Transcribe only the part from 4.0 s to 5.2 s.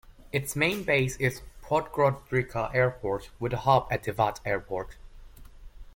Tivat Airport.